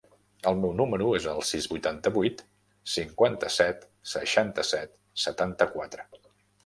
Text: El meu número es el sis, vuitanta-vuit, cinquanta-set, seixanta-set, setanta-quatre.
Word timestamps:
El 0.51 0.55
meu 0.61 0.71
número 0.77 1.09
es 1.17 1.27
el 1.33 1.41
sis, 1.49 1.67
vuitanta-vuit, 1.73 2.41
cinquanta-set, 2.93 3.85
seixanta-set, 4.15 4.97
setanta-quatre. 5.27 6.09